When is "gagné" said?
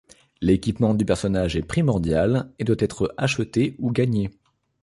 3.91-4.31